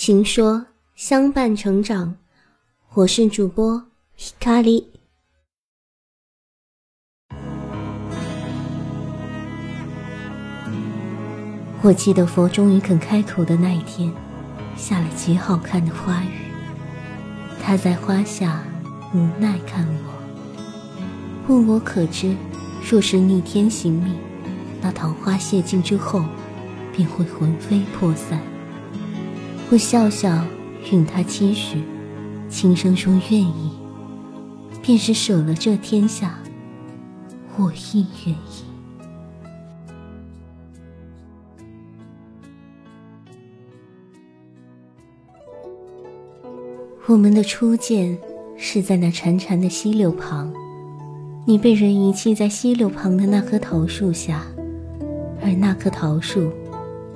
[0.00, 2.14] 情说相伴成长，
[2.94, 3.82] 我是主播
[4.16, 4.84] Hikari。
[11.82, 14.14] 我记得佛终于肯开口的那一天，
[14.76, 16.46] 下了极好看的花雨。
[17.60, 18.62] 他在花下
[19.12, 22.36] 无奈看我，问我可知，
[22.88, 24.14] 若是逆天行命，
[24.80, 26.24] 那桃花谢尽之后，
[26.92, 28.40] 便会魂飞魄散。
[29.70, 30.42] 我笑笑，
[30.90, 31.82] 允他期许，
[32.48, 33.70] 轻声说愿意。
[34.82, 36.38] 便是舍了这天下，
[37.58, 38.64] 我亦愿意。
[47.06, 48.16] 我们的初见
[48.56, 50.50] 是在那潺潺的溪流旁，
[51.44, 54.42] 你被人遗弃在溪流旁的那棵桃树下，
[55.42, 56.50] 而那棵桃树，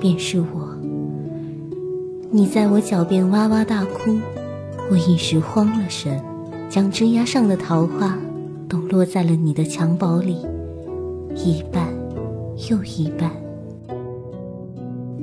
[0.00, 0.69] 便是我。
[2.32, 4.16] 你在我脚边哇哇大哭，
[4.88, 6.22] 我一时慌了神，
[6.68, 8.16] 将枝桠上的桃花
[8.68, 10.36] 都落在了你的襁褓里，
[11.34, 11.92] 一半
[12.70, 13.32] 又一半。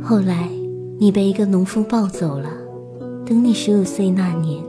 [0.03, 0.49] 后来，
[0.99, 2.49] 你被一个农夫抱走了。
[3.25, 4.61] 等你十五岁那年，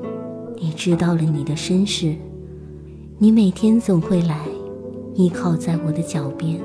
[0.61, 2.15] 你知道了你的身世，
[3.19, 4.47] 你每天总会来，
[5.15, 6.61] 依靠在我的脚边，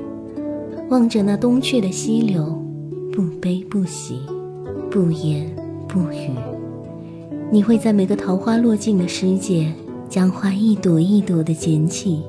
[0.91, 2.61] 望着那东去的溪流，
[3.11, 4.19] 不悲不喜，
[4.91, 5.51] 不言。
[5.93, 6.31] 不语，
[7.51, 9.71] 你会在每个桃花落尽的时节，
[10.09, 12.23] 将花一朵一朵的捡起，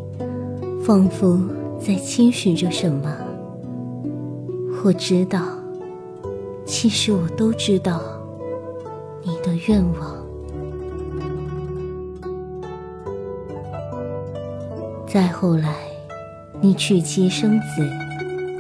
[0.84, 1.40] 仿佛
[1.80, 3.16] 在期许着什么。
[4.84, 5.40] 我知道，
[6.66, 8.02] 其实我都知道
[9.22, 10.14] 你的愿望。
[15.06, 15.74] 再后来，
[16.60, 17.88] 你娶妻生子，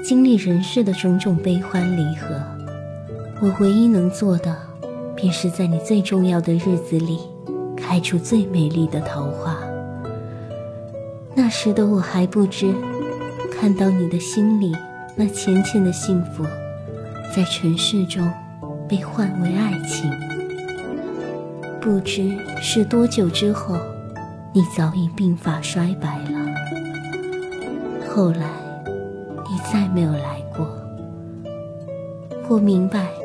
[0.02, 2.40] 经历人世的种种悲欢离合，
[3.42, 4.56] 我唯一能做的。
[5.16, 7.20] 便是在你最重要的日子里，
[7.76, 9.56] 开出最美丽的桃花。
[11.34, 12.74] 那时的我还不知，
[13.52, 14.74] 看到你的心里
[15.16, 16.44] 那浅浅的幸福，
[17.34, 18.30] 在尘世中
[18.88, 20.10] 被换为爱情。
[21.80, 23.76] 不知是多久之后，
[24.52, 26.54] 你早已鬓发衰白了。
[28.08, 28.48] 后来，
[29.50, 30.66] 你再没有来过。
[32.48, 33.23] 我明白。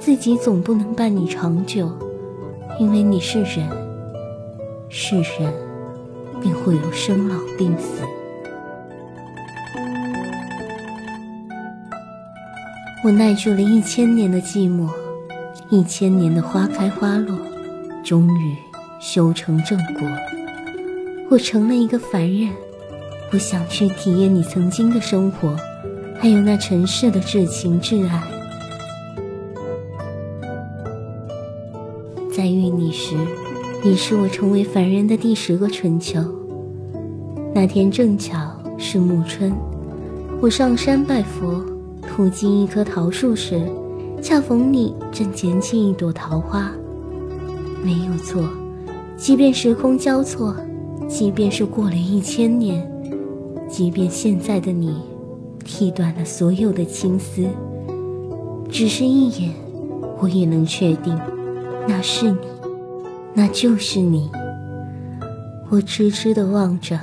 [0.00, 1.92] 自己总不能伴你长久，
[2.78, 3.68] 因为你是人，
[4.88, 5.52] 是人，
[6.40, 8.02] 便会有生老病死。
[13.04, 14.88] 我耐住了一千年的寂寞，
[15.68, 17.38] 一千年的花开花落，
[18.02, 18.56] 终于
[18.98, 20.08] 修成正果。
[21.28, 22.48] 我成了一个凡人，
[23.32, 25.54] 我想去体验你曾经的生活，
[26.18, 28.39] 还有那尘世的至情至爱。
[32.40, 33.14] 在遇你时，
[33.84, 36.18] 你是我成为凡人的第十个春秋。
[37.54, 38.34] 那天正巧
[38.78, 39.52] 是暮春，
[40.40, 41.62] 我上山拜佛，
[42.08, 43.60] 途经一棵桃树时，
[44.22, 46.72] 恰逢你正捡起一朵桃花。
[47.84, 48.48] 没有错，
[49.18, 50.56] 即便时空交错，
[51.06, 52.90] 即便是过了一千年，
[53.68, 54.96] 即便现在的你
[55.62, 57.44] 剃断了所有的青丝，
[58.70, 59.52] 只是一眼，
[60.22, 61.14] 我也能确定。
[61.86, 62.38] 那是你，
[63.34, 64.30] 那就是你。
[65.70, 66.98] 我痴痴地望着，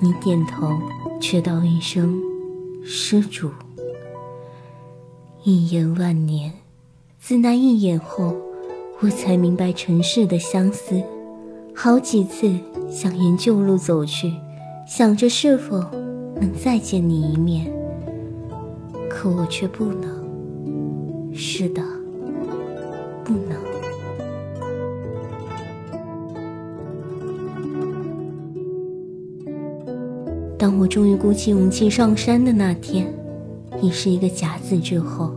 [0.00, 0.78] 你点头，
[1.20, 2.20] 却道一声
[2.84, 3.50] “施主”。
[5.44, 6.52] 一眼万年，
[7.18, 8.36] 自那一眼后，
[9.00, 11.02] 我才明白尘世的相思。
[11.74, 12.52] 好几次
[12.90, 14.32] 想沿旧路走去，
[14.86, 15.78] 想着是否
[16.40, 17.72] 能再见你一面，
[19.08, 20.18] 可我却不能。
[21.32, 21.82] 是的，
[23.24, 23.67] 不能。
[30.58, 33.06] 当我终于鼓起勇气上山的那天，
[33.80, 35.30] 已是一个甲子之后。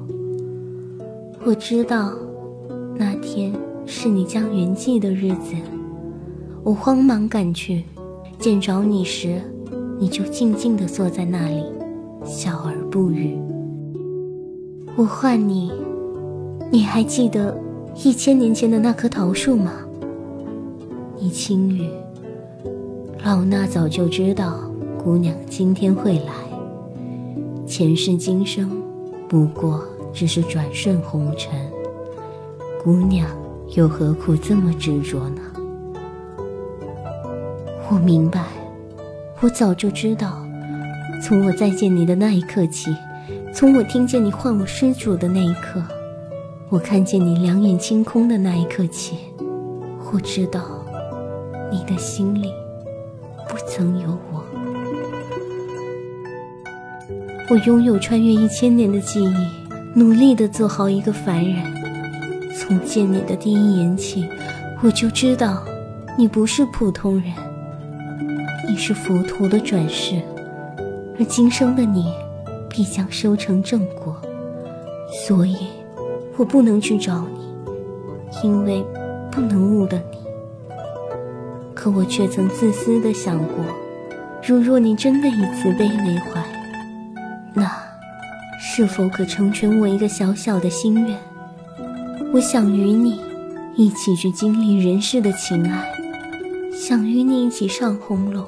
[1.46, 2.12] 我知道，
[2.96, 3.54] 那天
[3.86, 5.54] 是你将圆寂的日子。
[6.64, 7.84] 我慌忙赶去，
[8.40, 9.40] 见着你时，
[10.00, 11.64] 你就静静地坐在那里，
[12.26, 13.38] 笑而不语。
[14.96, 15.72] 我唤你，
[16.72, 17.56] 你还记得
[18.04, 19.72] 一千年前的那棵桃树吗？
[21.20, 21.88] 你轻语，
[23.24, 24.71] 老衲早就知道。
[25.04, 26.32] 姑娘今天会来，
[27.66, 28.70] 前世今生
[29.28, 29.84] 不过
[30.14, 31.60] 只是转瞬红尘，
[32.84, 33.28] 姑娘
[33.76, 35.42] 又何苦这么执着呢？
[37.90, 38.44] 我明白，
[39.40, 40.46] 我早就知道，
[41.20, 42.96] 从我再见你的那一刻起，
[43.52, 45.82] 从我听见你唤我施主的那一刻，
[46.70, 49.18] 我看见你两眼清空的那一刻起，
[50.14, 50.62] 我知道
[51.72, 52.54] 你的心里
[53.50, 54.44] 不曾有我。
[57.52, 59.36] 我拥有穿越一千年的记忆，
[59.94, 61.62] 努力的做好一个凡人。
[62.56, 64.26] 从见你的第一眼起，
[64.82, 65.62] 我就知道
[66.18, 67.26] 你不是普通人，
[68.70, 70.16] 你是佛陀的转世，
[71.20, 72.14] 而今生的你
[72.70, 74.16] 必将修成正果，
[75.28, 75.58] 所以。
[76.38, 78.82] 我不能去找你，因为
[79.30, 80.18] 不能误了你。
[81.76, 83.58] 可我却曾自私的想过，
[84.42, 86.42] 如若你真的以慈悲为怀，
[87.54, 87.70] 那
[88.60, 91.18] 是否可成全我一个小小的心愿？
[92.34, 93.20] 我想与你
[93.76, 95.92] 一起去经历人世的情爱，
[96.74, 98.46] 想与你一起上红楼，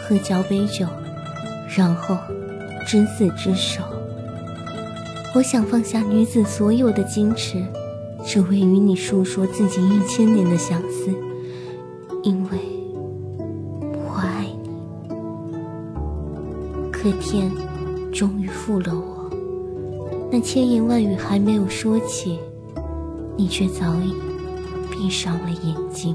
[0.00, 0.86] 喝交杯酒，
[1.76, 2.16] 然后
[2.86, 3.82] 执子之手。
[5.34, 7.64] 我想放下女子所有的矜持，
[8.24, 11.12] 只为与你诉说自己一千年的相思，
[12.22, 12.58] 因为
[13.92, 14.70] 我爱你。
[16.92, 17.50] 可天
[18.12, 19.30] 终于负了我，
[20.30, 22.38] 那千言万语还没有说起，
[23.36, 24.12] 你却早已
[24.90, 26.14] 闭上了眼睛。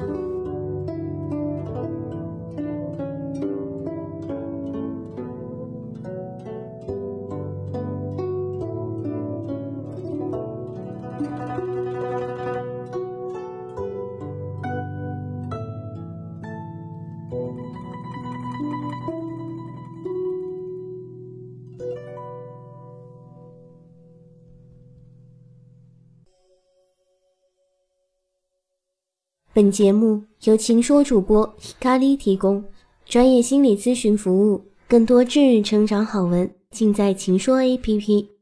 [29.56, 32.62] 本节目由情说主播希咖喱提供，
[33.06, 38.35] 专业心理咨询服务，更多治愈成长好文尽在情说 APP。